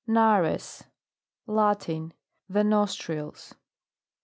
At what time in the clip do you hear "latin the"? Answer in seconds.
1.45-2.63